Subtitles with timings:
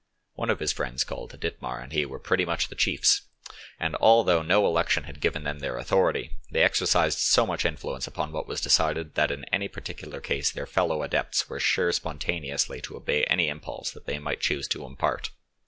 [0.33, 3.27] One of his friends called Dittmar and he were pretty much the chiefs,
[3.79, 8.31] and although no election had given them their authority, they exercised so much influence upon
[8.31, 12.97] what was decided that in any particular case their fellow adepts were sure spontaneously to
[12.97, 15.29] obey any impulse that they might choose to impart.